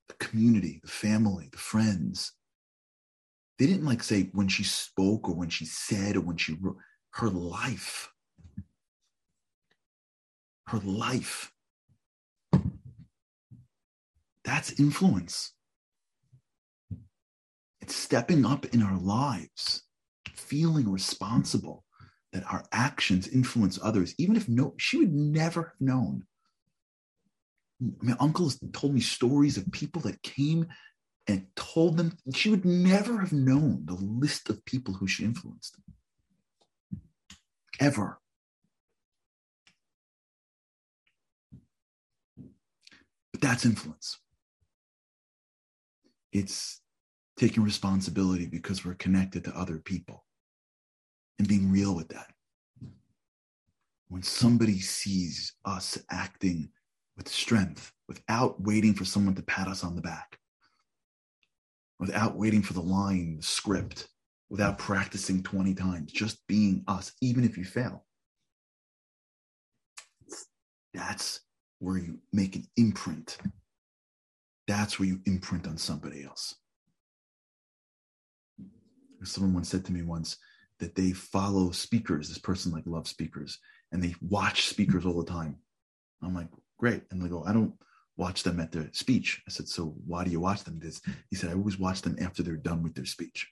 the 0.08 0.26
community, 0.26 0.80
the 0.84 0.90
family, 0.90 1.50
the 1.52 1.58
friends. 1.58 2.34
They 3.58 3.68
didn't 3.68 3.86
like 3.86 4.04
say 4.04 4.30
when 4.34 4.48
she 4.48 4.64
spoke 4.64 5.30
or 5.30 5.36
when 5.36 5.50
she 5.50 5.66
said 5.66 6.16
or 6.16 6.22
when 6.22 6.38
she 6.38 6.58
wrote, 6.60 6.78
her 7.12 7.30
life. 7.30 8.12
Her 10.68 10.80
life. 10.80 11.52
That's 14.44 14.80
influence. 14.80 15.54
It's 17.82 17.96
stepping 17.96 18.46
up 18.46 18.66
in 18.66 18.82
our 18.82 18.98
lives, 18.98 19.84
feeling 20.34 20.92
responsible 20.92 21.86
that 22.34 22.44
our 22.52 22.64
actions 22.72 23.28
influence 23.28 23.80
others, 23.82 24.16
even 24.18 24.36
if 24.36 24.48
no, 24.48 24.74
she 24.78 24.98
would 24.98 25.14
never 25.14 25.64
have 25.64 25.82
known 25.82 26.26
my 28.02 28.16
uncle 28.20 28.46
has 28.46 28.60
told 28.74 28.94
me 28.94 29.02
stories 29.02 29.58
of 29.58 29.72
people 29.72 30.02
that 30.04 30.22
came 30.22 30.68
and 31.28 31.48
told 31.56 31.98
them 31.98 32.18
she 32.34 32.50
would 32.50 32.66
never 32.66 33.20
have 33.20 33.34
known 33.34 33.84
the 33.86 33.96
list 33.96 34.50
of 34.50 34.64
people 34.66 34.94
who 34.94 35.08
she 35.08 35.24
influenced. 35.24 35.78
Ever. 37.80 38.20
But 43.32 43.42
that's 43.42 43.66
influence. 43.66 44.20
It's 46.32 46.82
taking 47.38 47.64
responsibility 47.64 48.46
because 48.46 48.86
we're 48.86 48.94
connected 48.96 49.44
to 49.46 49.58
other 49.58 49.78
people 49.78 50.26
and 51.40 51.48
being 51.48 51.72
real 51.72 51.96
with 51.96 52.10
that. 52.10 52.32
When 54.10 54.22
somebody 54.22 54.80
sees 54.80 55.54
us 55.66 55.98
acting 56.12 56.70
with 57.22 57.32
strength 57.32 57.92
without 58.08 58.60
waiting 58.60 58.96
for 58.96 59.06
someone 59.06 59.36
to 59.36 59.44
pat 59.44 59.68
us 59.68 59.84
on 59.84 59.96
the 59.96 60.02
back, 60.02 60.40
without 62.00 62.36
waiting 62.36 62.64
for 62.64 62.74
the 62.74 62.82
line, 62.82 63.38
the 63.38 63.44
script, 63.44 64.08
without 64.50 64.80
practicing 64.80 65.44
20 65.44 65.76
times, 65.76 66.12
just 66.12 66.40
being 66.48 66.84
us, 66.88 67.12
even 67.22 67.44
if 67.44 67.60
you 67.60 67.64
fail. 67.64 68.04
That's 70.96 71.42
where 71.78 71.98
you 71.98 72.18
make 72.34 72.56
an 72.56 72.68
imprint. 72.76 73.38
That's 74.68 74.98
where 74.98 75.08
you 75.08 75.20
imprint 75.28 75.68
on 75.68 75.78
somebody 75.78 76.24
else. 76.24 76.56
Someone 79.24 79.54
once 79.54 79.70
said 79.70 79.86
to 79.86 79.94
me 79.94 80.02
once 80.02 80.38
that 80.80 80.96
they 80.96 81.12
follow 81.12 81.70
speakers. 81.70 82.30
This 82.30 82.40
person 82.40 82.72
like 82.72 82.88
loves 82.88 83.12
speakers 83.12 83.60
and 83.92 84.04
they 84.04 84.16
watch 84.22 84.66
speakers 84.66 85.06
all 85.06 85.22
the 85.24 85.32
time. 85.32 85.58
I'm 86.24 86.34
like, 86.34 86.48
great. 86.82 87.04
And 87.12 87.22
they 87.22 87.30
go, 87.30 87.44
I 87.46 87.54
don't 87.54 87.74
watch 88.18 88.42
them 88.42 88.60
at 88.60 88.72
their 88.72 88.90
speech. 88.92 89.42
I 89.48 89.52
said, 89.52 89.68
so 89.68 89.94
why 90.08 90.24
do 90.26 90.32
you 90.32 90.40
watch 90.40 90.64
them? 90.64 90.80
This 90.80 91.00
he 91.30 91.36
said, 91.36 91.52
I 91.52 91.54
always 91.54 91.78
watch 91.80 92.02
them 92.02 92.18
after 92.20 92.42
they're 92.42 92.58
done 92.58 92.82
with 92.82 92.96
their 92.96 93.06
speech. 93.06 93.48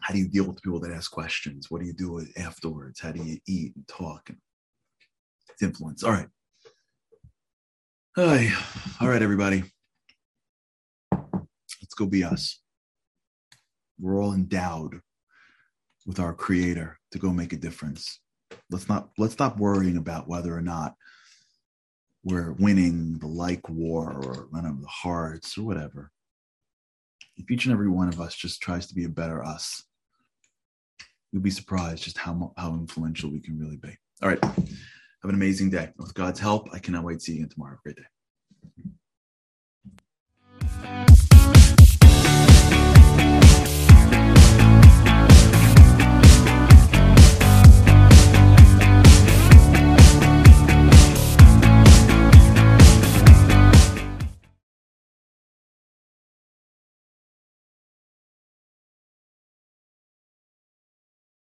How 0.00 0.14
do 0.14 0.18
you 0.18 0.28
deal 0.28 0.44
with 0.44 0.62
people 0.62 0.80
that 0.80 0.92
ask 0.92 1.10
questions? 1.10 1.70
What 1.70 1.82
do 1.82 1.86
you 1.86 1.92
do 1.92 2.26
afterwards? 2.38 3.00
How 3.00 3.12
do 3.12 3.22
you 3.22 3.38
eat 3.46 3.76
and 3.76 3.86
talk? 3.86 4.30
And 4.30 4.38
influence. 5.62 6.02
All 6.02 6.12
right. 6.12 6.28
Hi. 8.16 8.50
All 8.98 9.08
right, 9.10 9.20
everybody. 9.20 9.62
Let's 11.12 11.94
go 11.98 12.06
be 12.06 12.24
us. 12.24 12.60
We're 13.98 14.22
all 14.22 14.32
endowed 14.32 15.02
with 16.06 16.18
our 16.18 16.32
creator 16.32 16.98
to 17.12 17.18
go 17.18 17.30
make 17.30 17.52
a 17.52 17.58
difference 17.58 18.20
let's 18.70 18.88
not 18.88 19.10
let's 19.18 19.32
stop 19.32 19.56
worrying 19.58 19.96
about 19.96 20.28
whether 20.28 20.56
or 20.56 20.62
not 20.62 20.94
we're 22.22 22.52
winning 22.52 23.18
the 23.18 23.26
like 23.26 23.68
war 23.68 24.12
or 24.12 24.48
none 24.52 24.66
of 24.66 24.80
the 24.80 24.88
hearts 24.88 25.56
or 25.56 25.62
whatever. 25.62 26.10
If 27.36 27.50
each 27.50 27.64
and 27.64 27.72
every 27.72 27.88
one 27.88 28.08
of 28.08 28.20
us 28.20 28.34
just 28.34 28.60
tries 28.60 28.86
to 28.88 28.94
be 28.94 29.04
a 29.04 29.08
better 29.08 29.42
us, 29.42 29.84
you'll 31.32 31.42
be 31.42 31.50
surprised 31.50 32.04
just 32.04 32.18
how 32.18 32.52
how 32.56 32.74
influential 32.74 33.30
we 33.30 33.40
can 33.40 33.58
really 33.58 33.78
be. 33.78 33.96
All 34.22 34.28
right. 34.28 34.44
Have 34.44 35.28
an 35.28 35.34
amazing 35.34 35.70
day. 35.70 35.90
With 35.98 36.14
God's 36.14 36.40
help, 36.40 36.68
I 36.72 36.78
cannot 36.78 37.04
wait 37.04 37.14
to 37.14 37.20
see 37.20 37.32
you 37.32 37.38
again 37.38 37.50
tomorrow. 37.50 37.72
Have 37.72 37.80
a 37.80 37.82
great 37.82 37.96
day. 37.96 38.04